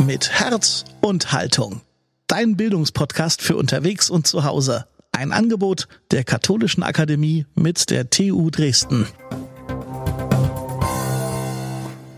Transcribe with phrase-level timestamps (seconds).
[0.00, 1.82] mit Herz und Haltung.
[2.26, 4.86] Dein Bildungspodcast für unterwegs und zu Hause.
[5.12, 9.06] Ein Angebot der Katholischen Akademie mit der TU Dresden.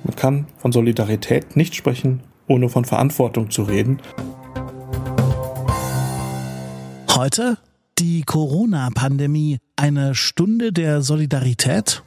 [0.04, 4.00] Man kann von Solidarität nicht sprechen, ohne von Verantwortung zu reden.
[7.14, 7.58] Heute
[7.98, 9.58] die Corona-Pandemie.
[9.76, 12.04] Eine Stunde der Solidarität?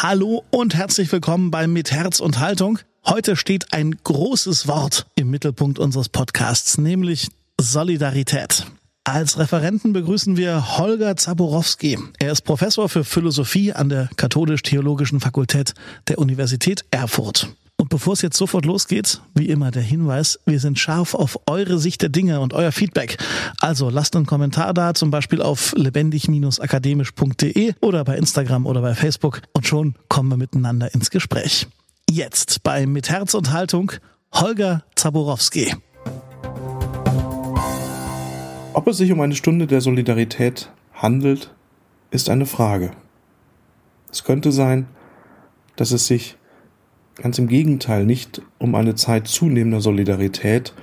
[0.00, 2.78] Hallo und herzlich willkommen bei Mit Herz und Haltung.
[3.08, 7.28] Heute steht ein großes Wort im Mittelpunkt unseres Podcasts, nämlich
[7.60, 8.66] Solidarität.
[9.04, 12.00] Als Referenten begrüßen wir Holger Zaborowski.
[12.18, 15.74] Er ist Professor für Philosophie an der Katholisch-Theologischen Fakultät
[16.08, 17.48] der Universität Erfurt.
[17.76, 21.78] Und bevor es jetzt sofort losgeht, wie immer der Hinweis, wir sind scharf auf eure
[21.78, 23.18] Sicht der Dinge und euer Feedback.
[23.60, 29.42] Also lasst einen Kommentar da, zum Beispiel auf lebendig-akademisch.de oder bei Instagram oder bei Facebook
[29.52, 31.68] und schon kommen wir miteinander ins Gespräch.
[32.08, 33.90] Jetzt bei Mit Herz und Haltung
[34.32, 35.74] Holger Zaborowski.
[38.72, 41.52] Ob es sich um eine Stunde der Solidarität handelt,
[42.12, 42.92] ist eine Frage.
[44.12, 44.86] Es könnte sein,
[45.74, 46.36] dass es sich
[47.16, 50.74] ganz im Gegenteil nicht um eine Zeit zunehmender Solidarität,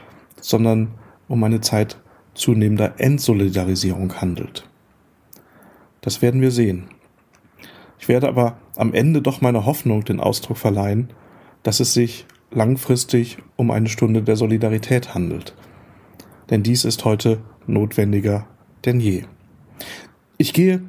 [0.42, 0.90] sondern
[1.30, 1.98] um eine Zeit
[2.34, 4.68] zunehmender Entsolidarisierung handelt.
[6.02, 6.90] Das werden wir sehen.
[8.04, 11.08] Ich werde aber am Ende doch meiner Hoffnung den Ausdruck verleihen,
[11.64, 15.56] dass es sich langfristig um eine Stunde der Solidarität handelt.
[16.50, 18.46] Denn dies ist heute notwendiger
[18.84, 19.24] denn je.
[20.38, 20.82] Ich gehe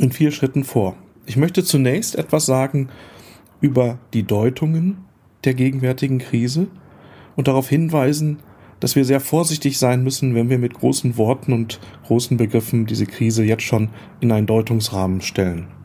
[0.00, 0.96] in vier Schritten vor.
[1.26, 2.88] Ich möchte zunächst etwas sagen
[3.60, 5.04] über die Deutungen
[5.44, 6.68] der gegenwärtigen Krise
[7.36, 8.38] und darauf hinweisen,
[8.80, 13.04] dass wir sehr vorsichtig sein müssen, wenn wir mit großen Worten und großen Begriffen diese
[13.04, 13.90] Krise jetzt schon
[14.22, 15.81] in einen Deutungsrahmen stellen.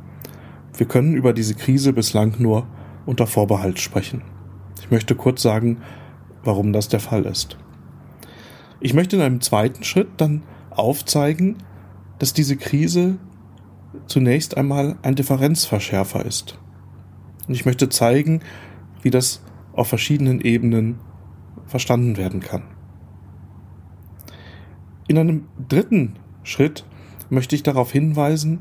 [0.77, 2.67] Wir können über diese Krise bislang nur
[3.07, 4.21] unter Vorbehalt sprechen.
[4.79, 5.81] Ich möchte kurz sagen,
[6.43, 7.57] warum das der Fall ist.
[8.79, 11.57] Ich möchte in einem zweiten Schritt dann aufzeigen,
[12.19, 13.17] dass diese Krise
[14.05, 16.59] zunächst einmal ein Differenzverschärfer ist.
[17.47, 18.41] Und ich möchte zeigen,
[19.01, 19.41] wie das
[19.73, 20.99] auf verschiedenen Ebenen
[21.65, 22.63] verstanden werden kann.
[25.07, 26.85] In einem dritten Schritt
[27.29, 28.59] möchte ich darauf hinweisen,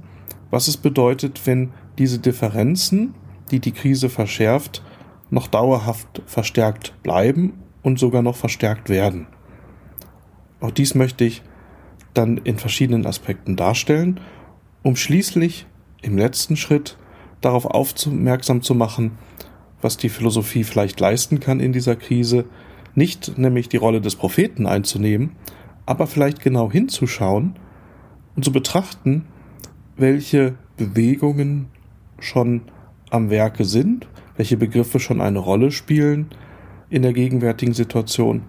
[0.51, 3.15] was es bedeutet, wenn diese Differenzen,
[3.51, 4.83] die die Krise verschärft,
[5.31, 9.27] noch dauerhaft verstärkt bleiben und sogar noch verstärkt werden.
[10.61, 11.43] Auch dies möchte ich
[12.15, 14.21] dann in verschiedenen Aspekten darstellen,
[14.83, 15.67] um schließlich
[16.03, 16.97] im letzten Schritt
[17.41, 19.13] darauf aufmerksam zu machen,
[19.83, 22.47] was die Philosophie vielleicht leisten kann in dieser Krise,
[22.95, 25.33] nicht nämlich die Rolle des Propheten einzunehmen,
[25.85, 27.57] aber vielleicht genau hinzuschauen
[28.35, 29.27] und zu betrachten,
[29.97, 31.69] welche Bewegungen
[32.19, 32.63] schon
[33.11, 36.29] am Werke sind, welche Begriffe schon eine Rolle spielen
[36.91, 38.43] in der gegenwärtigen Situation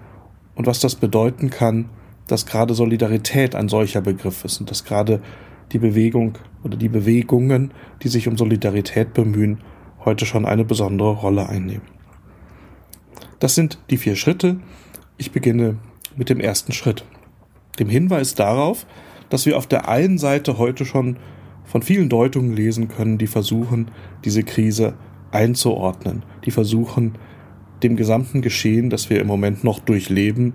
[0.55, 1.89] und was das bedeuten kann,
[2.27, 5.21] dass gerade Solidarität ein solcher Begriff ist und dass gerade
[5.71, 7.71] die Bewegung oder die Bewegungen,
[8.03, 9.59] die sich um Solidarität bemühen,
[10.03, 11.83] heute schon eine besondere Rolle einnehmen.
[13.39, 14.59] Das sind die vier Schritte.
[15.17, 15.77] Ich beginne
[16.15, 17.05] mit dem ersten Schritt.
[17.79, 18.87] Dem Hinweis darauf,
[19.29, 21.17] dass wir auf der einen Seite heute schon
[21.67, 23.91] von vielen Deutungen lesen können, die versuchen,
[24.25, 24.95] diese Krise
[25.31, 27.15] einzuordnen, die versuchen,
[27.83, 30.53] dem gesamten Geschehen, das wir im Moment noch durchleben,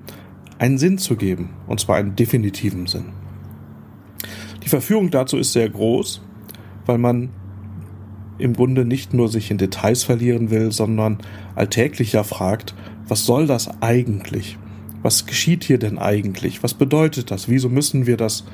[0.59, 3.13] einen Sinn zu geben, und zwar einen definitiven Sinn.
[4.65, 6.23] Die Verführung dazu ist sehr groß,
[6.87, 7.31] weil man
[8.39, 11.19] im Grunde nicht nur sich in Details verlieren will, sondern
[11.55, 12.75] alltäglicher fragt,
[13.07, 14.59] was soll das eigentlich?
[15.03, 16.63] Was geschieht hier denn eigentlich?
[16.63, 17.49] Was bedeutet das?
[17.49, 18.45] Wieso müssen wir das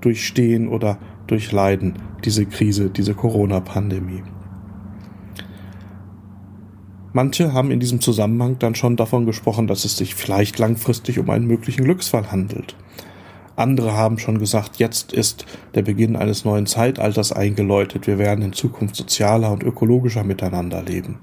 [0.00, 0.98] durchstehen oder
[1.30, 4.22] durchleiden, diese Krise, diese Corona-Pandemie?
[7.12, 11.28] Manche haben in diesem Zusammenhang dann schon davon gesprochen, dass es sich vielleicht langfristig um
[11.28, 12.76] einen möglichen Glücksfall handelt.
[13.56, 18.06] Andere haben schon gesagt, jetzt ist der Beginn eines neuen Zeitalters eingeläutet.
[18.06, 21.18] Wir werden in Zukunft sozialer und ökologischer miteinander leben.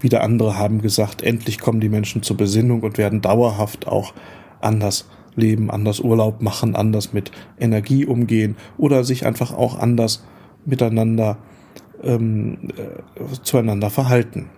[0.00, 4.12] Wieder andere haben gesagt, endlich kommen die Menschen zur Besinnung und werden dauerhaft auch
[4.60, 5.06] anders
[5.36, 10.24] leben, anders Urlaub machen, anders mit Energie umgehen oder sich einfach auch anders
[10.64, 11.38] miteinander
[12.02, 14.50] ähm, äh, zueinander verhalten.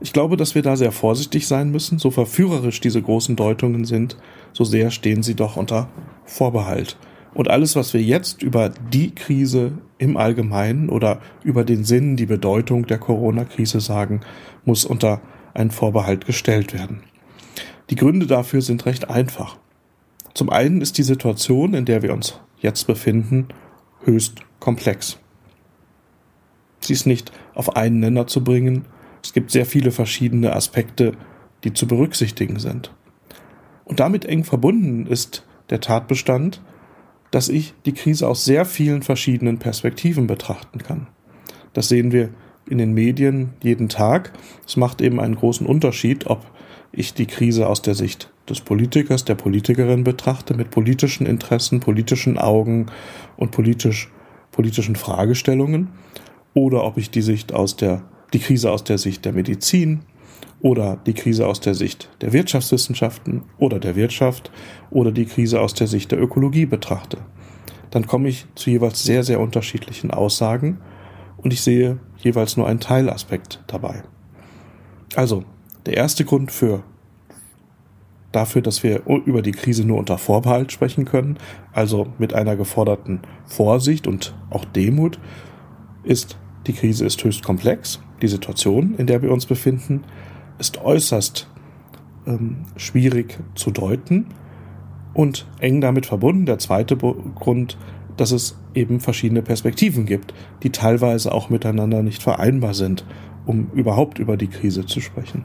[0.00, 1.98] Ich glaube, dass wir da sehr vorsichtig sein müssen.
[1.98, 4.16] So verführerisch diese großen Deutungen sind,
[4.52, 5.88] so sehr stehen sie doch unter
[6.24, 6.96] Vorbehalt.
[7.34, 12.26] Und alles, was wir jetzt über die Krise im Allgemeinen oder über den Sinn, die
[12.26, 14.20] Bedeutung der Corona-Krise sagen,
[14.64, 15.20] muss unter
[15.54, 17.02] einen Vorbehalt gestellt werden.
[17.90, 19.58] Die Gründe dafür sind recht einfach.
[20.38, 23.48] Zum einen ist die Situation, in der wir uns jetzt befinden,
[24.04, 25.18] höchst komplex.
[26.78, 28.84] Sie ist nicht auf einen Nenner zu bringen
[29.20, 31.14] Es gibt sehr viele verschiedene Aspekte,
[31.64, 32.94] die zu berücksichtigen sind.
[33.84, 36.62] Und damit eng verbunden ist der Tatbestand,
[37.32, 41.08] dass ich die Krise aus sehr vielen verschiedenen Perspektiven betrachten kann.
[41.72, 42.28] Das sehen wir
[42.70, 44.34] in den Medien jeden Tag.
[44.64, 46.46] Es macht eben einen großen Unterschied, ob
[46.92, 52.38] ich die Krise aus der Sicht des Politikers, der Politikerin betrachte, mit politischen Interessen, politischen
[52.38, 52.86] Augen
[53.36, 54.10] und politisch,
[54.52, 55.88] politischen Fragestellungen,
[56.54, 58.02] oder ob ich die Sicht aus der,
[58.32, 60.00] die Krise aus der Sicht der Medizin
[60.60, 64.50] oder die Krise aus der Sicht der Wirtschaftswissenschaften oder der Wirtschaft
[64.90, 67.18] oder die Krise aus der Sicht der Ökologie betrachte.
[67.90, 70.78] Dann komme ich zu jeweils sehr, sehr unterschiedlichen Aussagen
[71.36, 74.02] und ich sehe jeweils nur einen Teilaspekt dabei.
[75.14, 75.44] Also,
[75.88, 76.82] der erste Grund für
[78.30, 81.38] dafür, dass wir über die Krise nur unter Vorbehalt sprechen können,
[81.72, 85.18] also mit einer geforderten Vorsicht und auch Demut,
[86.04, 88.00] ist, die Krise ist höchst komplex.
[88.20, 90.04] Die Situation, in der wir uns befinden,
[90.58, 91.48] ist äußerst
[92.26, 94.26] ähm, schwierig zu deuten
[95.14, 96.44] und eng damit verbunden.
[96.44, 97.78] Der zweite Grund,
[98.18, 103.06] dass es eben verschiedene Perspektiven gibt, die teilweise auch miteinander nicht vereinbar sind,
[103.48, 105.44] um überhaupt über die Krise zu sprechen.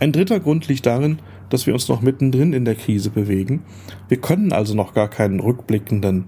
[0.00, 3.62] Ein dritter Grund liegt darin, dass wir uns noch mittendrin in der Krise bewegen.
[4.08, 6.24] Wir können also noch gar keinen rückblickenden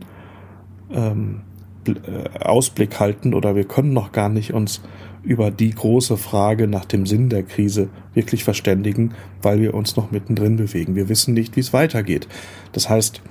[0.93, 1.41] ähm,
[1.87, 4.83] äh, Ausblick halten oder wir können noch gar nicht uns
[5.23, 10.11] über die große Frage nach dem Sinn der Krise wirklich verständigen, weil wir uns noch
[10.11, 10.97] mittendrin bewegen.
[10.97, 12.29] Wir wissen nicht, wie es weitergeht.
[12.73, 13.23] Das heißt,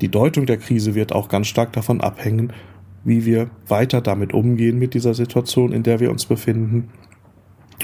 [0.00, 2.52] die Deutung der Krise wird auch ganz stark davon abhängen,
[3.04, 6.90] wie wir weiter damit umgehen mit dieser Situation, in der wir uns befinden.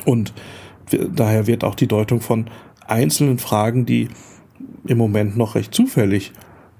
[0.04, 0.32] Und
[0.90, 2.46] daher wird auch die Deutung von
[2.86, 4.08] einzelnen Fragen, die
[4.86, 6.32] im Moment noch recht zufällig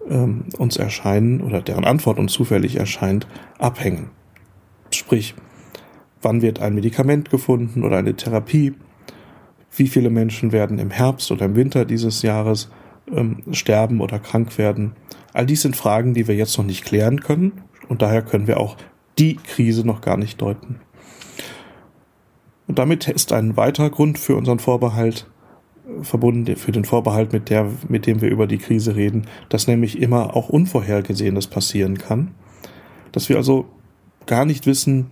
[0.09, 3.27] ähm, uns erscheinen oder deren Antwort uns zufällig erscheint,
[3.59, 4.11] abhängen.
[4.91, 5.35] Sprich,
[6.23, 8.75] wann wird ein Medikament gefunden oder eine Therapie?
[9.77, 12.71] Wie viele Menschen werden im Herbst oder im Winter dieses Jahres
[13.11, 14.93] ähm, sterben oder krank werden?
[15.33, 17.53] All dies sind Fragen, die wir jetzt noch nicht klären können
[17.89, 18.77] und daher können wir auch
[19.19, 20.81] die Krise noch gar nicht deuten.
[22.67, 25.27] Und damit ist ein weiterer Grund für unseren Vorbehalt
[26.03, 30.01] verbunden, für den Vorbehalt, mit, der, mit dem wir über die Krise reden, dass nämlich
[30.01, 32.35] immer auch Unvorhergesehenes passieren kann.
[33.13, 33.67] Dass wir also
[34.27, 35.11] gar nicht wissen,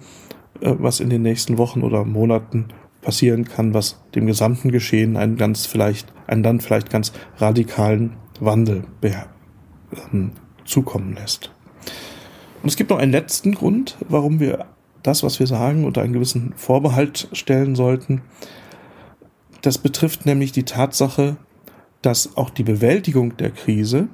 [0.61, 2.69] äh, was in den nächsten Wochen oder Monaten
[3.03, 8.85] passieren kann, was dem gesamten Geschehen einen ganz vielleicht, einen dann vielleicht ganz radikalen Wandel
[9.03, 10.31] ähm,
[10.65, 11.53] zukommen lässt.
[12.63, 14.67] Und es gibt noch einen letzten Grund, warum wir
[15.03, 18.23] das, was wir sagen, unter einen gewissen Vorbehalt stellen sollten.
[19.63, 21.37] Das betrifft nämlich die Tatsache,
[22.03, 24.09] dass auch die Bewältigung der Krise,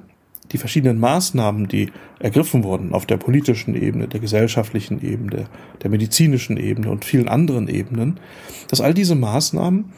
[0.51, 5.45] die verschiedenen Maßnahmen, die ergriffen wurden auf der politischen Ebene, der gesellschaftlichen Ebene,
[5.81, 8.19] der medizinischen Ebene und vielen anderen Ebenen,
[8.67, 9.93] dass all diese Maßnahmen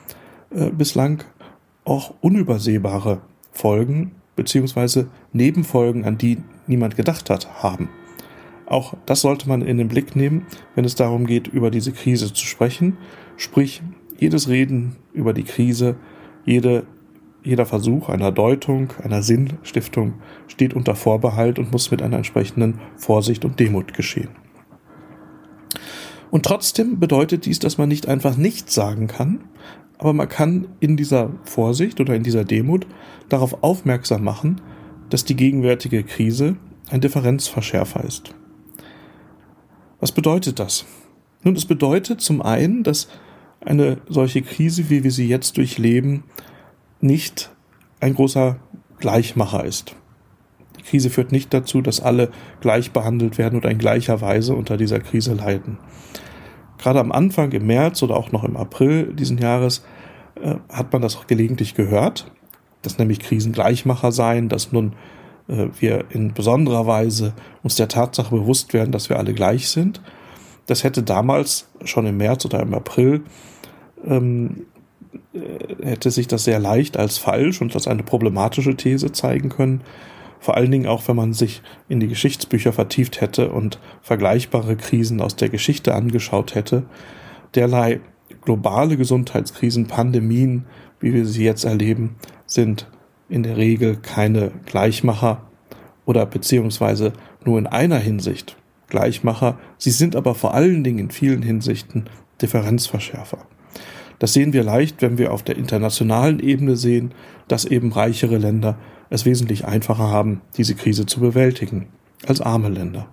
[0.51, 1.23] äh, bislang
[1.83, 3.21] auch unübersehbare
[3.51, 7.89] Folgen beziehungsweise Nebenfolgen, an die niemand gedacht hat, haben.
[8.71, 10.45] Auch das sollte man in den Blick nehmen,
[10.75, 12.97] wenn es darum geht, über diese Krise zu sprechen.
[13.35, 13.83] Sprich,
[14.17, 15.97] jedes Reden über die Krise,
[16.45, 16.85] jede,
[17.43, 20.13] jeder Versuch einer Deutung, einer Sinnstiftung
[20.47, 24.29] steht unter Vorbehalt und muss mit einer entsprechenden Vorsicht und Demut geschehen.
[26.29, 29.43] Und trotzdem bedeutet dies, dass man nicht einfach nichts sagen kann,
[29.97, 32.87] aber man kann in dieser Vorsicht oder in dieser Demut
[33.27, 34.61] darauf aufmerksam machen,
[35.09, 36.55] dass die gegenwärtige Krise
[36.89, 38.33] ein Differenzverschärfer ist.
[40.01, 40.85] Was bedeutet das?
[41.43, 43.07] Nun, es bedeutet zum einen, dass
[43.63, 46.23] eine solche Krise, wie wir sie jetzt durchleben,
[46.99, 47.51] nicht
[47.99, 48.57] ein großer
[48.99, 49.95] Gleichmacher ist.
[50.79, 54.75] Die Krise führt nicht dazu, dass alle gleich behandelt werden oder in gleicher Weise unter
[54.75, 55.77] dieser Krise leiden.
[56.79, 59.83] Gerade am Anfang, im März oder auch noch im April diesen Jahres,
[60.41, 62.31] äh, hat man das auch gelegentlich gehört,
[62.81, 64.93] dass nämlich Krisen Gleichmacher seien, dass nun
[65.79, 70.01] wir in besonderer Weise uns der Tatsache bewusst werden, dass wir alle gleich sind.
[70.65, 73.23] Das hätte damals schon im März oder im April
[74.05, 74.65] ähm,
[75.33, 79.81] äh, hätte sich das sehr leicht als falsch und als eine problematische These zeigen können.
[80.39, 85.21] Vor allen Dingen auch, wenn man sich in die Geschichtsbücher vertieft hätte und vergleichbare Krisen
[85.21, 86.83] aus der Geschichte angeschaut hätte.
[87.53, 87.99] Derlei
[88.41, 90.65] globale Gesundheitskrisen, Pandemien,
[90.99, 92.15] wie wir sie jetzt erleben,
[92.45, 92.87] sind
[93.31, 95.43] in der Regel keine Gleichmacher
[96.05, 97.13] oder beziehungsweise
[97.45, 98.57] nur in einer Hinsicht
[98.87, 99.57] Gleichmacher.
[99.77, 102.05] Sie sind aber vor allen Dingen in vielen Hinsichten
[102.41, 103.39] Differenzverschärfer.
[104.19, 107.13] Das sehen wir leicht, wenn wir auf der internationalen Ebene sehen,
[107.47, 108.77] dass eben reichere Länder
[109.09, 111.87] es wesentlich einfacher haben, diese Krise zu bewältigen,
[112.27, 113.07] als arme Länder.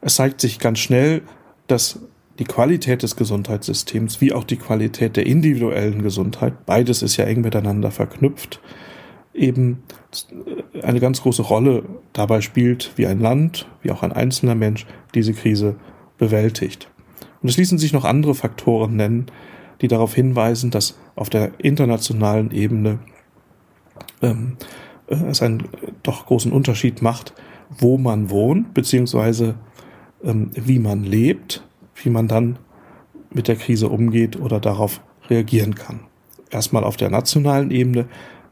[0.00, 1.22] Es zeigt sich ganz schnell,
[1.66, 2.00] dass
[2.38, 7.40] die Qualität des Gesundheitssystems wie auch die Qualität der individuellen Gesundheit, beides ist ja eng
[7.40, 8.60] miteinander verknüpft,
[9.36, 9.82] eben
[10.82, 15.32] eine ganz große Rolle dabei spielt, wie ein Land, wie auch ein einzelner Mensch diese
[15.32, 15.76] Krise
[16.18, 16.88] bewältigt.
[17.42, 19.26] Und es ließen sich noch andere Faktoren nennen,
[19.80, 22.98] die darauf hinweisen, dass auf der internationalen Ebene
[24.22, 24.56] ähm,
[25.08, 25.68] äh, es einen
[26.02, 27.34] doch großen Unterschied macht,
[27.78, 29.56] wo man wohnt, beziehungsweise
[30.24, 31.62] ähm, wie man lebt,
[31.94, 32.58] wie man dann
[33.30, 36.00] mit der Krise umgeht oder darauf reagieren kann.
[36.50, 38.06] Erstmal auf der nationalen Ebene,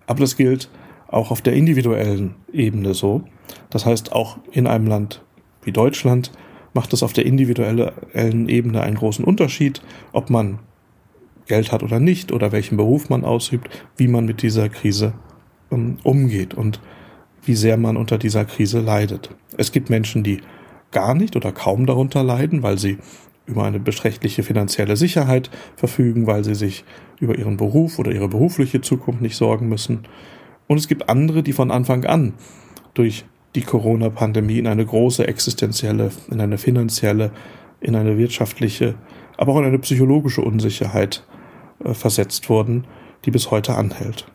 [0.07, 0.69] aber das gilt
[1.09, 3.23] auch auf der individuellen Ebene so.
[3.71, 5.23] Das heißt, auch in einem Land
[5.63, 6.33] wie Deutschland
[6.73, 9.81] macht es auf der individuellen Ebene einen großen Unterschied,
[10.13, 10.59] ob man
[11.47, 15.15] Geld hat oder nicht oder welchen Beruf man ausübt, wie man mit dieser Krise
[15.71, 16.81] um, umgeht und
[17.43, 19.31] wie sehr man unter dieser Krise leidet.
[19.57, 20.41] Es gibt Menschen, die
[20.91, 22.99] gar nicht oder kaum darunter leiden, weil sie
[23.47, 26.85] über eine beträchtliche finanzielle Sicherheit verfügen, weil sie sich
[27.21, 30.01] über ihren Beruf oder ihre berufliche Zukunft nicht sorgen müssen.
[30.67, 32.35] Und es gibt andere, die von Anfang an
[32.95, 33.25] durch
[33.55, 37.31] die Corona-Pandemie in eine große existenzielle, in eine finanzielle,
[37.81, 38.95] in eine wirtschaftliche,
[39.37, 41.25] aber auch in eine psychologische Unsicherheit
[41.85, 42.87] äh, versetzt wurden,
[43.25, 44.27] die bis heute anhält.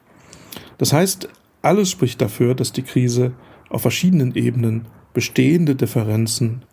[0.78, 1.30] Das heißt,
[1.62, 3.34] alles spricht dafür, dass die Krise
[3.70, 6.64] auf verschiedenen Ebenen bestehende Differenzen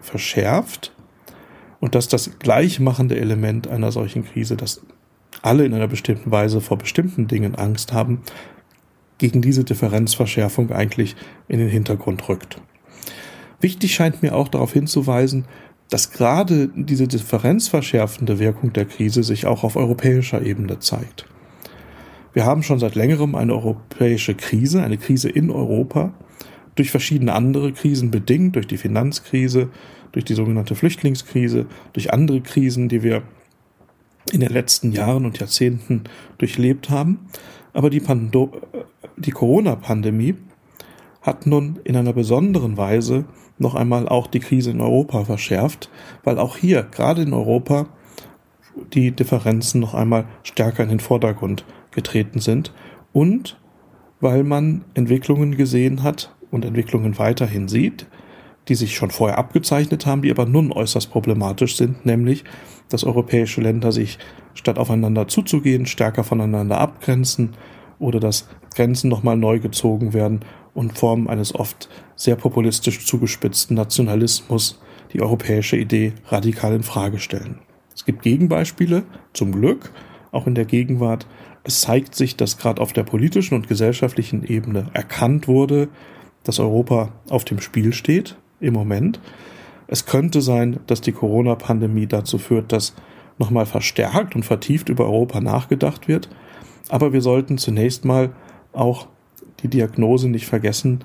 [0.00, 0.92] verschärft
[1.80, 4.82] und dass das gleichmachende Element einer solchen Krise, dass
[5.42, 8.20] alle in einer bestimmten Weise vor bestimmten Dingen Angst haben,
[9.18, 11.14] gegen diese Differenzverschärfung eigentlich
[11.48, 12.60] in den Hintergrund rückt.
[13.60, 15.44] Wichtig scheint mir auch darauf hinzuweisen,
[15.90, 21.26] dass gerade diese differenzverschärfende Wirkung der Krise sich auch auf europäischer Ebene zeigt.
[22.32, 26.14] Wir haben schon seit längerem eine europäische Krise, eine Krise in Europa,
[26.76, 29.68] durch verschiedene andere Krisen bedingt, durch die Finanzkrise,
[30.12, 33.22] durch die sogenannte Flüchtlingskrise, durch andere Krisen, die wir
[34.32, 36.04] in den letzten Jahren und Jahrzehnten
[36.38, 37.26] durchlebt haben.
[37.72, 38.02] Aber die,
[39.16, 40.34] die Corona-Pandemie
[41.22, 43.24] hat nun in einer besonderen Weise
[43.58, 45.90] noch einmal auch die Krise in Europa verschärft,
[46.24, 47.88] weil auch hier, gerade in Europa,
[48.94, 52.72] die Differenzen noch einmal stärker in den Vordergrund getreten sind
[53.12, 53.58] und
[54.20, 58.06] weil man Entwicklungen gesehen hat und Entwicklungen weiterhin sieht,
[58.68, 62.44] die sich schon vorher abgezeichnet haben, die aber nun äußerst problematisch sind, nämlich,
[62.88, 64.18] dass europäische Länder sich
[64.54, 67.54] statt aufeinander zuzugehen, stärker voneinander abgrenzen
[67.98, 70.40] oder dass Grenzen nochmal neu gezogen werden
[70.74, 74.80] und Formen eines oft sehr populistisch zugespitzten Nationalismus
[75.12, 77.58] die europäische Idee radikal in Frage stellen.
[77.94, 79.02] Es gibt Gegenbeispiele,
[79.32, 79.90] zum Glück,
[80.30, 81.26] auch in der Gegenwart,
[81.64, 85.88] es zeigt sich, dass gerade auf der politischen und gesellschaftlichen Ebene erkannt wurde,
[86.44, 89.20] dass Europa auf dem Spiel steht im Moment.
[89.86, 92.94] Es könnte sein, dass die Corona-Pandemie dazu führt, dass
[93.38, 96.28] nochmal verstärkt und vertieft über Europa nachgedacht wird.
[96.88, 98.30] Aber wir sollten zunächst mal
[98.72, 99.06] auch
[99.62, 101.04] die Diagnose nicht vergessen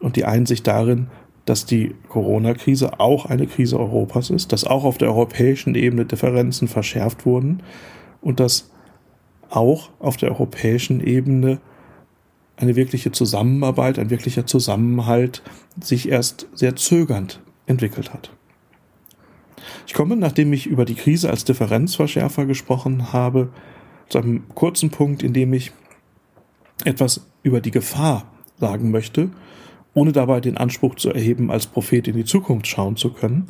[0.00, 1.08] und die Einsicht darin,
[1.44, 6.68] dass die Corona-Krise auch eine Krise Europas ist, dass auch auf der europäischen Ebene Differenzen
[6.68, 7.62] verschärft wurden
[8.22, 8.70] und dass
[9.50, 11.60] auch auf der europäischen Ebene
[12.56, 15.42] eine wirkliche Zusammenarbeit, ein wirklicher Zusammenhalt
[15.80, 18.30] sich erst sehr zögernd entwickelt hat.
[19.86, 23.50] Ich komme, nachdem ich über die Krise als Differenzverschärfer gesprochen habe,
[24.08, 25.72] zu einem kurzen Punkt, in dem ich
[26.84, 29.30] etwas über die Gefahr sagen möchte,
[29.94, 33.46] ohne dabei den Anspruch zu erheben, als Prophet in die Zukunft schauen zu können,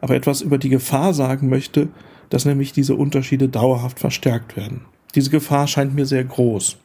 [0.00, 1.88] aber etwas über die Gefahr sagen möchte,
[2.30, 4.82] dass nämlich diese Unterschiede dauerhaft verstärkt werden.
[5.14, 6.76] Diese Gefahr scheint mir sehr groß.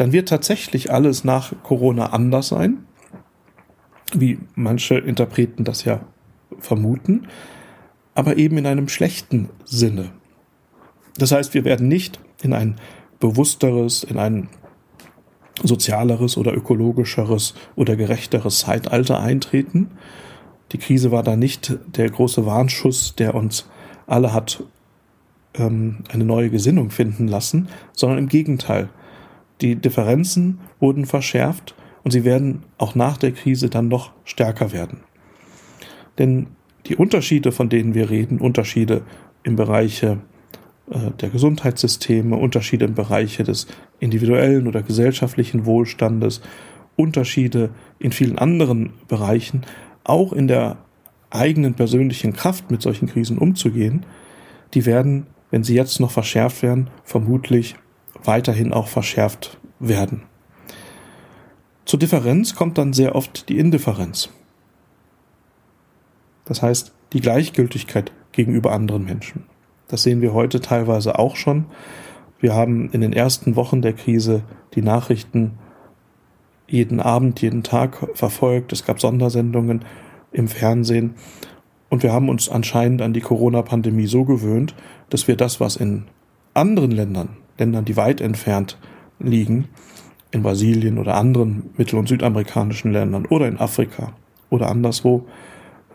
[0.00, 2.86] Dann wird tatsächlich alles nach Corona anders sein,
[4.14, 6.00] wie manche Interpreten das ja
[6.58, 7.28] vermuten,
[8.14, 10.12] aber eben in einem schlechten Sinne.
[11.18, 12.76] Das heißt, wir werden nicht in ein
[13.18, 14.48] bewussteres, in ein
[15.62, 19.90] sozialeres oder ökologischeres oder gerechteres Zeitalter eintreten.
[20.72, 23.68] Die Krise war da nicht der große Warnschuss, der uns
[24.06, 24.64] alle hat
[25.52, 28.88] ähm, eine neue Gesinnung finden lassen, sondern im Gegenteil.
[29.60, 35.00] Die Differenzen wurden verschärft und sie werden auch nach der Krise dann noch stärker werden.
[36.18, 36.48] Denn
[36.86, 39.02] die Unterschiede, von denen wir reden, Unterschiede
[39.42, 40.18] im Bereiche
[40.90, 43.66] äh, der Gesundheitssysteme, Unterschiede im Bereiche des
[43.98, 46.40] individuellen oder gesellschaftlichen Wohlstandes,
[46.96, 49.62] Unterschiede in vielen anderen Bereichen,
[50.04, 50.78] auch in der
[51.30, 54.04] eigenen persönlichen Kraft mit solchen Krisen umzugehen,
[54.74, 57.74] die werden wenn sie jetzt noch verschärft werden, vermutlich
[58.24, 60.22] weiterhin auch verschärft werden.
[61.84, 64.28] Zur Differenz kommt dann sehr oft die Indifferenz.
[66.44, 69.44] Das heißt, die Gleichgültigkeit gegenüber anderen Menschen.
[69.88, 71.66] Das sehen wir heute teilweise auch schon.
[72.38, 75.58] Wir haben in den ersten Wochen der Krise die Nachrichten
[76.68, 78.72] jeden Abend, jeden Tag verfolgt.
[78.72, 79.84] Es gab Sondersendungen
[80.30, 81.14] im Fernsehen.
[81.88, 84.76] Und wir haben uns anscheinend an die Corona-Pandemie so gewöhnt,
[85.08, 86.04] dass wir das, was in
[86.54, 88.76] anderen Ländern, Ländern, die weit entfernt
[89.20, 89.68] liegen,
[90.32, 94.14] in Brasilien oder anderen mittel- und südamerikanischen Ländern oder in Afrika
[94.48, 95.26] oder anderswo,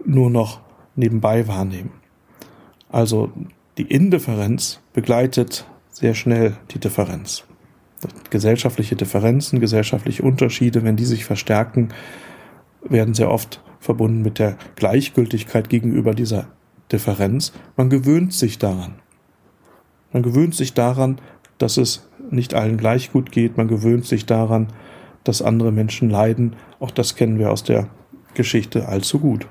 [0.05, 0.61] nur noch
[0.95, 1.91] nebenbei wahrnehmen.
[2.89, 3.31] Also
[3.77, 7.43] die Indifferenz begleitet sehr schnell die Differenz.
[8.29, 11.89] Gesellschaftliche Differenzen, gesellschaftliche Unterschiede, wenn die sich verstärken,
[12.81, 16.47] werden sehr oft verbunden mit der Gleichgültigkeit gegenüber dieser
[16.91, 17.51] Differenz.
[17.77, 18.95] Man gewöhnt sich daran.
[20.11, 21.19] Man gewöhnt sich daran,
[21.57, 23.57] dass es nicht allen gleich gut geht.
[23.57, 24.67] Man gewöhnt sich daran,
[25.23, 26.55] dass andere Menschen leiden.
[26.79, 27.89] Auch das kennen wir aus der
[28.33, 29.47] Geschichte allzu gut.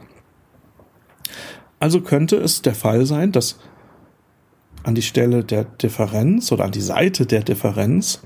[1.78, 3.58] Also könnte es der Fall sein, dass
[4.84, 8.22] an die Stelle der Differenz oder an die Seite der Differenz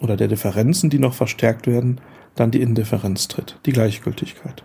[0.00, 2.00] oder der Differenzen, die noch verstärkt werden,
[2.34, 4.64] dann die Indifferenz tritt, die Gleichgültigkeit.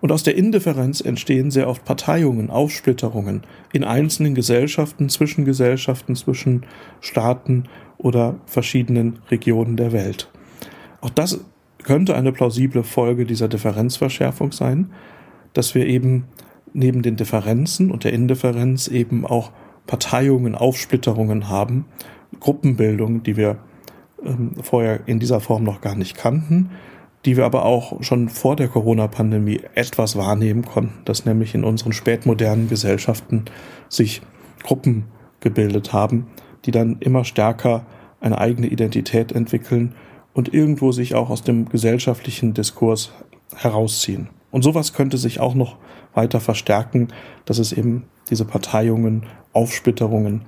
[0.00, 6.64] Und aus der Indifferenz entstehen sehr oft Parteiungen, Aufsplitterungen in einzelnen Gesellschaften, zwischen Gesellschaften, zwischen
[7.00, 7.64] Staaten
[7.98, 10.30] oder verschiedenen Regionen der Welt.
[11.00, 11.40] Auch das
[11.82, 14.90] könnte eine plausible Folge dieser Differenzverschärfung sein,
[15.52, 16.24] dass wir eben
[16.72, 19.50] neben den Differenzen und der Indifferenz eben auch
[19.86, 21.86] Parteiungen, Aufsplitterungen haben,
[22.40, 23.58] Gruppenbildungen, die wir
[24.24, 26.70] ähm, vorher in dieser Form noch gar nicht kannten,
[27.24, 31.92] die wir aber auch schon vor der Corona-Pandemie etwas wahrnehmen konnten, dass nämlich in unseren
[31.92, 33.46] spätmodernen Gesellschaften
[33.88, 34.22] sich
[34.62, 35.04] Gruppen
[35.40, 36.26] gebildet haben,
[36.64, 37.86] die dann immer stärker
[38.20, 39.94] eine eigene Identität entwickeln
[40.34, 43.12] und irgendwo sich auch aus dem gesellschaftlichen Diskurs
[43.54, 44.28] herausziehen.
[44.50, 45.76] Und sowas könnte sich auch noch
[46.14, 47.08] weiter verstärken,
[47.44, 50.42] dass es eben diese Parteiungen, Aufsplitterungen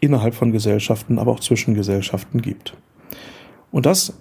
[0.00, 2.76] innerhalb von Gesellschaften, aber auch zwischen Gesellschaften gibt.
[3.70, 4.14] Und das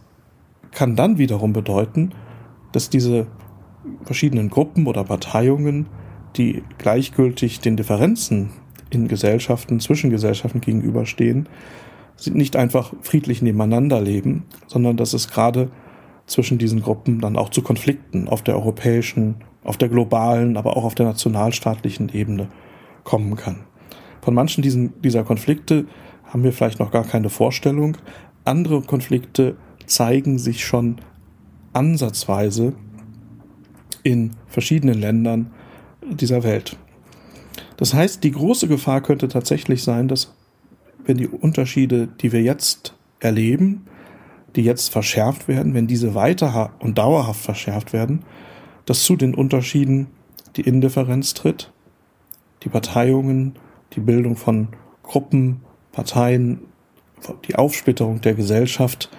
[0.71, 2.11] kann dann wiederum bedeuten,
[2.71, 3.27] dass diese
[4.03, 5.87] verschiedenen Gruppen oder Parteiungen,
[6.35, 8.51] die gleichgültig den Differenzen
[8.93, 11.49] in Gesellschaften, zwischen Gesellschaften gegenüberstehen,
[12.25, 15.71] nicht einfach friedlich nebeneinander leben, sondern dass es gerade
[16.25, 20.83] zwischen diesen Gruppen dann auch zu Konflikten auf der europäischen, auf der globalen, aber auch
[20.83, 22.47] auf der nationalstaatlichen Ebene
[23.03, 23.65] kommen kann.
[24.21, 25.85] Von manchen diesen, dieser Konflikte
[26.23, 27.97] haben wir vielleicht noch gar keine Vorstellung.
[28.45, 30.97] Andere Konflikte zeigen sich schon
[31.73, 32.73] ansatzweise
[34.03, 35.51] in verschiedenen Ländern
[36.09, 36.77] dieser Welt.
[37.83, 40.33] Das heißt, die große Gefahr könnte tatsächlich sein, dass
[41.03, 43.87] wenn die Unterschiede, die wir jetzt erleben,
[44.55, 48.23] die jetzt verschärft werden, wenn diese weiter und dauerhaft verschärft werden,
[48.85, 50.07] dass zu den Unterschieden
[50.55, 51.73] die Indifferenz tritt,
[52.63, 53.55] die Parteiungen,
[53.91, 54.69] die Bildung von
[55.03, 55.59] Gruppen,
[55.91, 56.61] Parteien,
[57.49, 59.09] die Aufsplitterung der Gesellschaft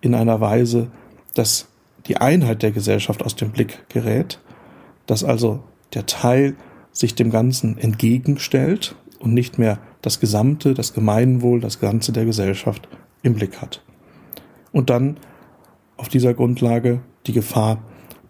[0.00, 0.90] in einer Weise,
[1.34, 1.68] dass
[2.08, 4.40] die Einheit der Gesellschaft aus dem Blick gerät,
[5.06, 5.62] dass also
[5.94, 6.56] der Teil
[7.00, 12.88] sich dem Ganzen entgegenstellt und nicht mehr das Gesamte, das Gemeinwohl, das Ganze der Gesellschaft
[13.22, 13.82] im Blick hat.
[14.70, 15.16] Und dann
[15.96, 17.82] auf dieser Grundlage die Gefahr,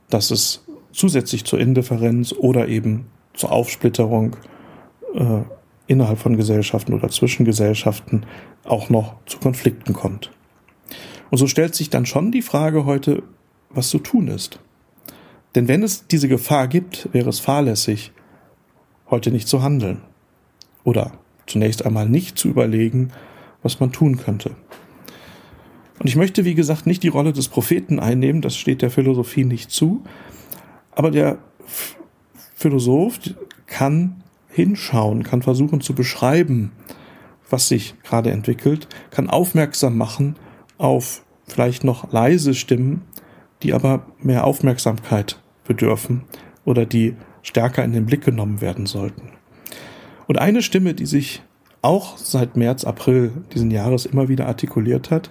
[0.09, 4.37] dass es zusätzlich zur Indifferenz oder eben zur Aufsplitterung
[5.15, 5.43] äh,
[5.89, 8.23] innerhalb von Gesellschaften oder zwischen Gesellschaften
[8.63, 10.31] auch noch zu Konflikten kommt.
[11.31, 13.25] Und so stellt sich dann schon die Frage heute,
[13.69, 14.61] was zu tun ist.
[15.57, 18.13] Denn wenn es diese Gefahr gibt, wäre es fahrlässig,
[19.11, 20.03] heute nicht zu handeln.
[20.85, 21.13] Oder
[21.47, 23.13] zunächst einmal nicht zu überlegen,
[23.63, 24.57] was man tun könnte.
[25.99, 29.45] Und ich möchte, wie gesagt, nicht die Rolle des Propheten einnehmen, das steht der Philosophie
[29.45, 30.03] nicht zu,
[30.93, 31.39] aber der
[32.55, 33.19] Philosoph
[33.67, 36.73] kann hinschauen, kann versuchen zu beschreiben,
[37.51, 40.37] was sich gerade entwickelt, kann aufmerksam machen
[40.79, 43.03] auf vielleicht noch leise Stimmen,
[43.63, 46.23] die aber mehr Aufmerksamkeit bedürfen
[46.65, 49.31] oder die stärker in den Blick genommen werden sollten.
[50.27, 51.43] Und eine Stimme, die sich
[51.83, 55.31] auch seit März, April diesen Jahres immer wieder artikuliert hat,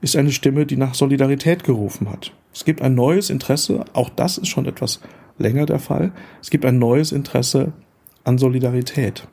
[0.00, 2.32] ist eine Stimme, die nach Solidarität gerufen hat.
[2.52, 5.00] Es gibt ein neues Interesse, auch das ist schon etwas
[5.38, 7.72] länger der Fall, es gibt ein neues Interesse
[8.24, 9.26] an Solidarität.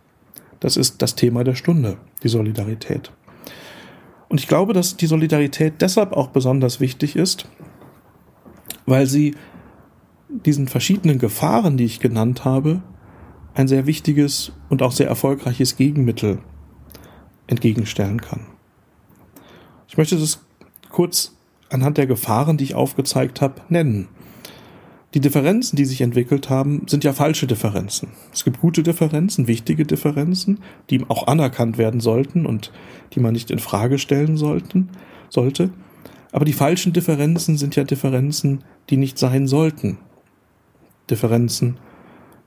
[0.59, 3.11] Das ist das Thema der Stunde, die Solidarität.
[4.29, 7.47] Und ich glaube, dass die Solidarität deshalb auch besonders wichtig ist,
[8.85, 9.35] weil sie
[10.29, 12.81] diesen verschiedenen Gefahren, die ich genannt habe,
[13.53, 16.39] ein sehr wichtiges und auch sehr erfolgreiches Gegenmittel
[17.47, 18.41] entgegenstellen kann.
[19.87, 20.45] Ich möchte das
[20.89, 21.35] kurz
[21.69, 24.09] anhand der Gefahren, die ich aufgezeigt habe, nennen.
[25.13, 28.09] Die Differenzen, die sich entwickelt haben, sind ja falsche Differenzen.
[28.33, 30.59] Es gibt gute Differenzen, wichtige Differenzen,
[30.89, 32.71] die auch anerkannt werden sollten und
[33.13, 34.89] die man nicht in Frage stellen sollten,
[35.29, 35.71] sollte.
[36.33, 39.97] Aber die falschen Differenzen sind ja Differenzen, die nicht sein sollten.
[41.09, 41.77] Differenzen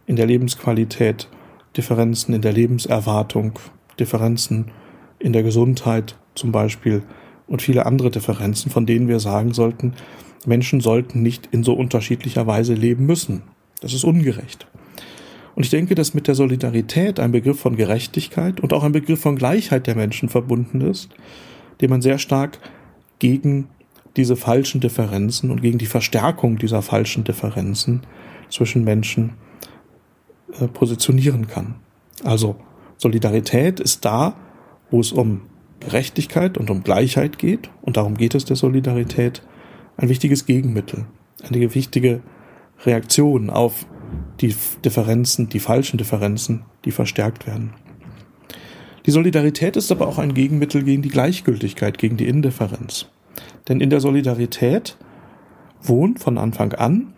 [0.06, 1.28] in der Lebensqualität,
[1.76, 3.58] Differenzen in der Lebenserwartung,
[3.98, 4.70] Differenzen
[5.18, 7.02] in der Gesundheit zum Beispiel
[7.46, 9.94] und viele andere Differenzen, von denen wir sagen sollten,
[10.46, 13.42] Menschen sollten nicht in so unterschiedlicher Weise leben müssen.
[13.80, 14.66] Das ist ungerecht.
[15.54, 19.20] Und ich denke, dass mit der Solidarität ein Begriff von Gerechtigkeit und auch ein Begriff
[19.20, 21.10] von Gleichheit der Menschen verbunden ist,
[21.80, 22.58] den man sehr stark
[23.18, 23.68] gegen
[24.16, 28.02] diese falschen Differenzen und gegen die Verstärkung dieser falschen Differenzen
[28.50, 29.34] zwischen Menschen
[30.60, 31.76] äh, positionieren kann.
[32.24, 32.56] Also
[32.98, 34.36] Solidarität ist da,
[34.90, 35.42] wo es um
[35.80, 39.42] Gerechtigkeit und um Gleichheit geht, und darum geht es der Solidarität,
[39.96, 41.06] ein wichtiges Gegenmittel,
[41.42, 42.20] eine wichtige
[42.84, 43.86] Reaktion auf
[44.40, 47.72] die Differenzen, die falschen Differenzen, die verstärkt werden.
[49.06, 53.06] Die Solidarität ist aber auch ein Gegenmittel gegen die Gleichgültigkeit, gegen die Indifferenz.
[53.68, 54.96] Denn in der Solidarität
[55.82, 57.14] wohnt von Anfang an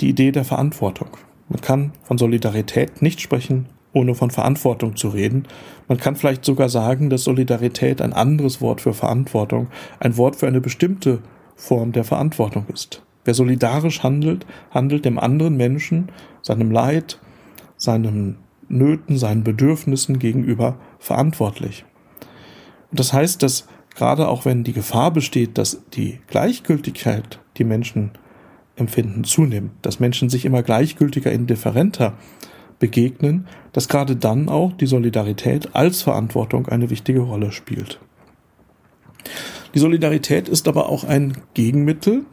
[0.00, 1.08] die Idee der Verantwortung.
[1.48, 5.44] Man kann von Solidarität nicht sprechen, ohne von Verantwortung zu reden.
[5.88, 10.46] Man kann vielleicht sogar sagen, dass Solidarität ein anderes Wort für Verantwortung, ein Wort für
[10.46, 11.20] eine bestimmte
[11.56, 13.02] Form der Verantwortung ist.
[13.24, 16.10] Wer solidarisch handelt, handelt dem anderen Menschen,
[16.42, 17.18] seinem Leid,
[17.76, 18.36] seinen
[18.68, 21.84] Nöten, seinen Bedürfnissen gegenüber verantwortlich.
[22.90, 28.12] Und das heißt, dass gerade auch wenn die Gefahr besteht, dass die Gleichgültigkeit, die Menschen
[28.78, 32.14] empfinden, zunimmt, dass Menschen sich immer gleichgültiger, indifferenter
[32.78, 38.00] begegnen, dass gerade dann auch die Solidarität als Verantwortung eine wichtige Rolle spielt.
[39.74, 42.24] Die Solidarität ist aber auch ein Gegenmittel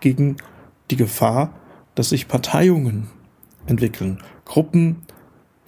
[0.00, 0.36] gegen
[0.90, 1.54] die Gefahr,
[1.94, 3.08] dass sich Parteiungen
[3.66, 4.22] entwickeln.
[4.44, 5.02] Gruppen,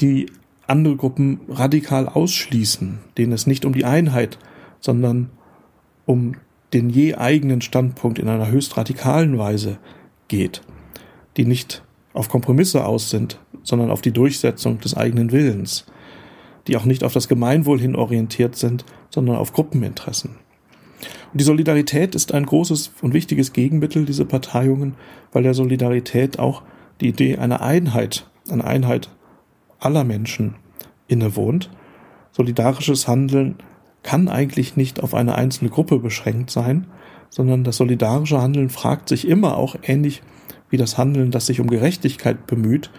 [0.00, 0.26] die
[0.66, 4.38] andere Gruppen radikal ausschließen, denen es nicht um die Einheit,
[4.78, 5.30] sondern
[6.06, 6.36] um
[6.72, 9.78] den je eigenen Standpunkt in einer höchst radikalen Weise
[10.30, 10.62] geht,
[11.36, 11.82] die nicht
[12.14, 15.84] auf Kompromisse aus sind, sondern auf die Durchsetzung des eigenen Willens,
[16.66, 20.36] die auch nicht auf das Gemeinwohl hin orientiert sind, sondern auf Gruppeninteressen.
[21.32, 24.94] Und die Solidarität ist ein großes und wichtiges Gegenmittel, diese Parteiungen,
[25.32, 26.62] weil der Solidarität auch
[27.00, 29.10] die Idee einer Einheit, einer Einheit
[29.78, 30.56] aller Menschen
[31.08, 31.70] innewohnt.
[32.32, 33.56] Solidarisches Handeln
[34.02, 36.86] kann eigentlich nicht auf eine einzelne Gruppe beschränkt sein,
[37.30, 40.22] sondern das solidarische Handeln fragt sich immer auch ähnlich
[40.68, 42.90] wie das Handeln, das sich um Gerechtigkeit bemüht,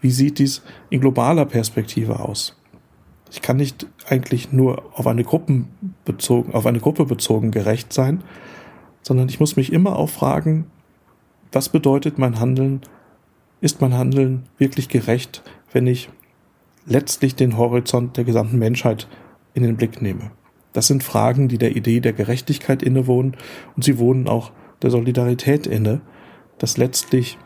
[0.00, 2.56] wie sieht dies in globaler Perspektive aus?
[3.30, 5.64] Ich kann nicht eigentlich nur auf eine Gruppe
[6.04, 8.24] bezogen, auf eine Gruppe bezogen gerecht sein,
[9.02, 10.66] sondern ich muss mich immer auch fragen,
[11.52, 12.80] was bedeutet mein Handeln?
[13.60, 16.08] Ist mein Handeln wirklich gerecht, wenn ich
[16.86, 19.06] letztlich den Horizont der gesamten Menschheit
[19.54, 20.30] in den Blick nehme?
[20.72, 23.36] Das sind Fragen, die der Idee der Gerechtigkeit innewohnen
[23.76, 24.52] und sie wohnen auch
[24.82, 26.00] der Solidarität inne,
[26.58, 27.38] dass letztlich,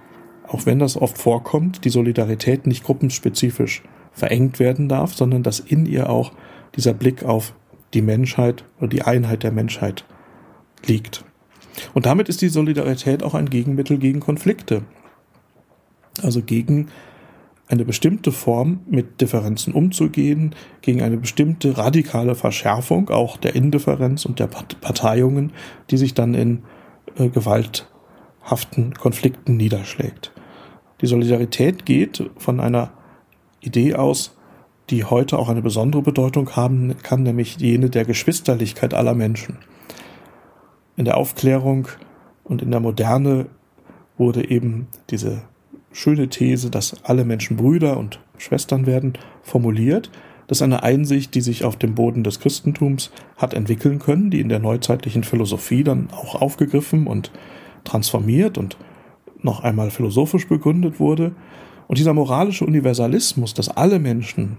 [0.46, 3.82] auch wenn das oft vorkommt, die Solidarität nicht gruppenspezifisch
[4.12, 6.32] verengt werden darf, sondern dass in ihr auch
[6.76, 7.54] dieser Blick auf
[7.94, 10.04] die Menschheit oder die Einheit der Menschheit
[10.86, 11.24] liegt.
[11.92, 14.82] Und damit ist die Solidarität auch ein Gegenmittel gegen Konflikte.
[16.22, 16.88] Also gegen
[17.68, 24.38] eine bestimmte Form mit Differenzen umzugehen, gegen eine bestimmte radikale Verschärfung auch der Indifferenz und
[24.38, 25.52] der Parteiungen,
[25.90, 26.62] die sich dann in
[27.16, 30.32] äh, gewalthaften Konflikten niederschlägt.
[31.00, 32.92] Die Solidarität geht von einer
[33.60, 34.36] Idee aus,
[34.90, 39.58] die heute auch eine besondere Bedeutung haben kann, nämlich jene der Geschwisterlichkeit aller Menschen.
[40.96, 41.88] In der Aufklärung
[42.44, 43.46] und in der Moderne
[44.18, 45.42] wurde eben diese
[45.94, 50.10] schöne These, dass alle Menschen Brüder und Schwestern werden, formuliert.
[50.48, 54.40] Das ist eine Einsicht, die sich auf dem Boden des Christentums hat entwickeln können, die
[54.40, 57.30] in der neuzeitlichen Philosophie dann auch aufgegriffen und
[57.84, 58.76] transformiert und
[59.40, 61.32] noch einmal philosophisch begründet wurde.
[61.86, 64.56] Und dieser moralische Universalismus, dass alle Menschen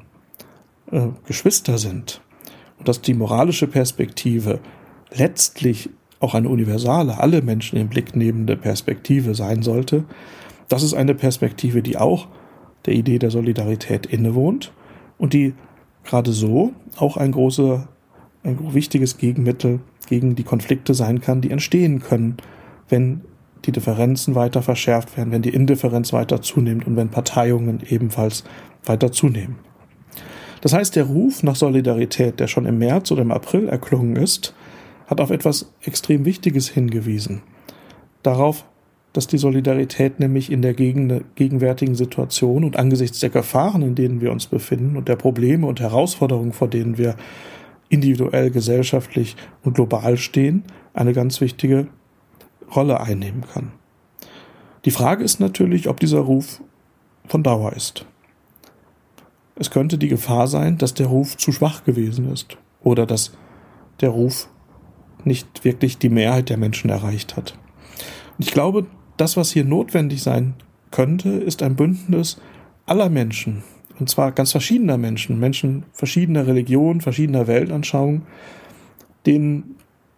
[0.92, 2.22] äh, Geschwister sind
[2.80, 4.60] und dass die moralische Perspektive
[5.14, 10.06] letztlich auch eine universale, alle Menschen im Blick nehmende Perspektive sein sollte,
[10.68, 12.28] das ist eine Perspektive, die auch
[12.86, 14.74] der Idee der Solidarität innewohnt
[15.18, 15.54] und die
[16.04, 17.88] gerade so auch ein großer,
[18.44, 22.38] ein wichtiges Gegenmittel gegen die Konflikte sein kann, die entstehen können,
[22.90, 23.22] wenn
[23.66, 28.44] die Differenzen weiter verschärft werden, wenn die Indifferenz weiter zunimmt und wenn Parteiungen ebenfalls
[28.84, 29.56] weiter zunehmen.
[30.62, 34.54] Das heißt, der Ruf nach Solidarität, der schon im März oder im April erklungen ist,
[35.08, 37.42] hat auf etwas extrem Wichtiges hingewiesen.
[38.24, 38.66] Darauf,
[39.16, 44.30] dass die Solidarität nämlich in der gegenwärtigen Situation und angesichts der Gefahren, in denen wir
[44.30, 47.16] uns befinden und der Probleme und Herausforderungen, vor denen wir
[47.88, 51.88] individuell, gesellschaftlich und global stehen, eine ganz wichtige
[52.76, 53.72] Rolle einnehmen kann.
[54.84, 56.62] Die Frage ist natürlich, ob dieser Ruf
[57.26, 58.06] von Dauer ist.
[59.56, 63.32] Es könnte die Gefahr sein, dass der Ruf zu schwach gewesen ist oder dass
[64.02, 64.50] der Ruf
[65.24, 67.58] nicht wirklich die Mehrheit der Menschen erreicht hat.
[68.38, 68.86] Und ich glaube,
[69.18, 70.56] das, was hier notwendig sein
[70.92, 72.40] könnte, ist ein Bündnis
[72.86, 73.64] aller Menschen.
[74.00, 78.24] Und zwar ganz verschiedener Menschen, Menschen verschiedener Religionen, verschiedener Weltanschauungen,
[79.26, 79.76] denen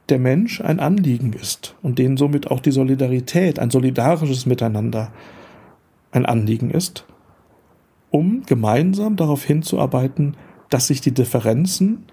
[0.10, 5.12] der Mensch ein Anliegen ist und denen somit auch die Solidarität, ein solidarisches Miteinander
[6.12, 7.06] ein Anliegen ist,
[8.10, 10.38] um gemeinsam darauf hinzuarbeiten,
[10.70, 12.06] dass sich die Differenzen,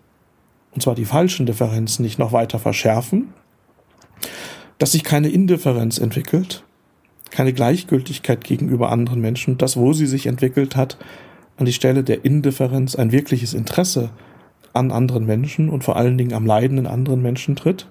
[0.73, 3.29] und zwar die falschen Differenzen, nicht noch weiter verschärfen,
[4.79, 6.65] dass sich keine Indifferenz entwickelt,
[7.35, 10.99] keine Gleichgültigkeit gegenüber anderen Menschen, das, wo sie sich entwickelt hat,
[11.57, 14.11] an die Stelle der Indifferenz ein wirkliches Interesse
[14.73, 17.91] an anderen Menschen und vor allen Dingen am leidenden anderen Menschen tritt,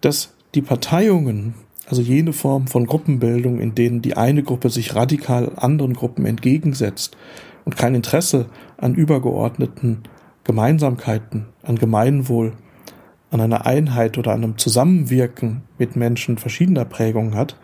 [0.00, 1.54] dass die Parteiungen,
[1.86, 7.16] also jene Form von Gruppenbildung, in denen die eine Gruppe sich radikal anderen Gruppen entgegensetzt
[7.64, 8.46] und kein Interesse
[8.78, 10.02] an übergeordneten
[10.42, 12.52] Gemeinsamkeiten, an Gemeinwohl,
[13.30, 17.56] an einer Einheit oder einem Zusammenwirken mit Menschen verschiedener Prägungen hat,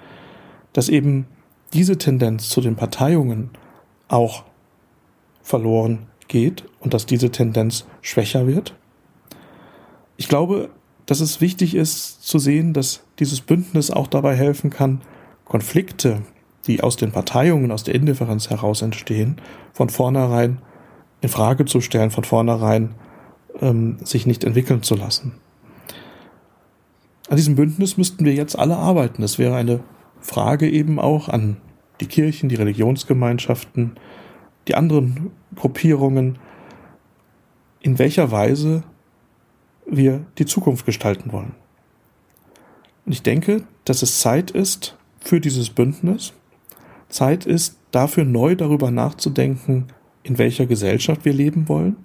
[0.73, 1.27] dass eben
[1.73, 3.51] diese Tendenz zu den Parteiungen
[4.09, 4.45] auch
[5.43, 8.75] verloren geht und dass diese Tendenz schwächer wird.
[10.17, 10.71] Ich glaube,
[11.07, 15.01] dass es wichtig ist zu sehen, dass dieses Bündnis auch dabei helfen kann,
[15.45, 16.23] Konflikte,
[16.67, 19.41] die aus den Parteiungen, aus der Indifferenz heraus entstehen,
[19.73, 20.59] von vornherein
[21.21, 22.95] in Frage zu stellen, von vornherein
[23.61, 25.33] ähm, sich nicht entwickeln zu lassen.
[27.29, 29.23] An diesem Bündnis müssten wir jetzt alle arbeiten.
[29.23, 29.81] Das wäre eine
[30.23, 31.59] Frage eben auch an
[32.01, 33.93] die Kirchen, die Religionsgemeinschaften,
[34.69, 36.39] die anderen Gruppierungen,
[37.81, 38.85] in welcher Weise
[39.87, 41.55] wir die Zukunft gestalten wollen.
[43.05, 46.33] Und ich denke, dass es Zeit ist für dieses Bündnis,
[47.09, 49.89] Zeit ist dafür neu darüber nachzudenken,
[50.23, 51.97] in welcher Gesellschaft wir leben wollen,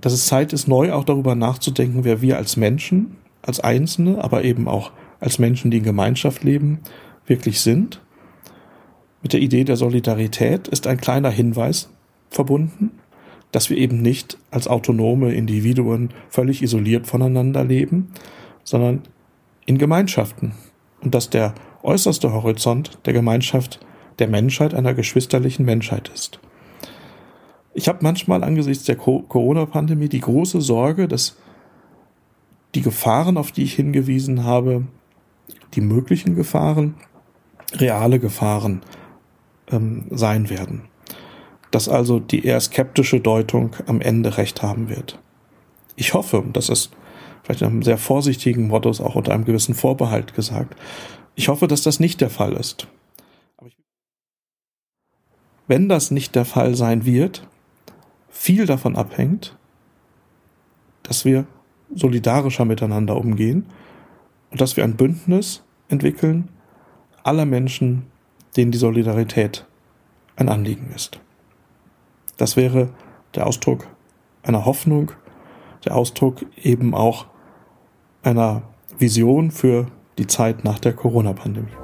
[0.00, 4.44] dass es Zeit ist neu auch darüber nachzudenken, wer wir als Menschen, als Einzelne, aber
[4.44, 4.90] eben auch
[5.22, 6.80] als Menschen, die in Gemeinschaft leben,
[7.26, 8.02] wirklich sind.
[9.22, 11.90] Mit der Idee der Solidarität ist ein kleiner Hinweis
[12.28, 12.90] verbunden,
[13.52, 18.08] dass wir eben nicht als autonome Individuen völlig isoliert voneinander leben,
[18.64, 19.02] sondern
[19.64, 20.52] in Gemeinschaften
[21.02, 21.54] und dass der
[21.84, 23.78] äußerste Horizont der Gemeinschaft
[24.18, 26.40] der Menschheit einer geschwisterlichen Menschheit ist.
[27.74, 31.36] Ich habe manchmal angesichts der Corona-Pandemie die große Sorge, dass
[32.74, 34.84] die Gefahren, auf die ich hingewiesen habe,
[35.74, 36.94] die möglichen Gefahren,
[37.74, 38.82] reale Gefahren
[39.70, 40.82] ähm, sein werden.
[41.70, 45.18] Dass also die eher skeptische Deutung am Ende recht haben wird.
[45.96, 46.90] Ich hoffe, das ist
[47.42, 50.76] vielleicht in einem sehr vorsichtigen Modus auch unter einem gewissen Vorbehalt gesagt.
[51.34, 52.86] Ich hoffe, dass das nicht der Fall ist.
[55.68, 57.46] wenn das nicht der Fall sein wird,
[58.28, 59.56] viel davon abhängt,
[61.02, 61.46] dass wir
[61.94, 63.64] solidarischer miteinander umgehen
[64.52, 66.48] und dass wir ein Bündnis entwickeln
[67.24, 68.06] aller Menschen,
[68.56, 69.66] denen die Solidarität
[70.36, 71.20] ein Anliegen ist.
[72.36, 72.90] Das wäre
[73.34, 73.86] der Ausdruck
[74.42, 75.12] einer Hoffnung,
[75.84, 77.26] der Ausdruck eben auch
[78.22, 78.62] einer
[78.98, 79.86] Vision für
[80.18, 81.81] die Zeit nach der Corona-Pandemie.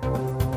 [0.00, 0.47] Bye.